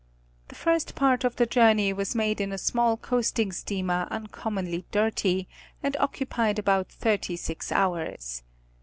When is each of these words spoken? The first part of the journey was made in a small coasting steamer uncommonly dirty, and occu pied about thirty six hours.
The 0.47 0.55
first 0.55 0.95
part 0.95 1.23
of 1.23 1.35
the 1.35 1.45
journey 1.45 1.93
was 1.93 2.15
made 2.15 2.41
in 2.41 2.51
a 2.51 2.57
small 2.57 2.97
coasting 2.97 3.51
steamer 3.51 4.07
uncommonly 4.09 4.83
dirty, 4.89 5.47
and 5.83 5.93
occu 5.99 6.27
pied 6.27 6.57
about 6.57 6.89
thirty 6.89 7.35
six 7.35 7.71
hours. 7.71 8.41